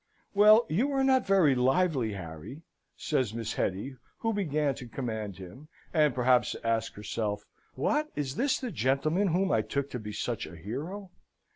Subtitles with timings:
[0.33, 2.63] "Well, you are not very lively, Harry,"
[2.97, 8.09] says Miss Hetty, who began to command him, and perhaps to ask herself, "What?
[8.15, 11.11] Is this the gentleman whom I took to be such a hero?"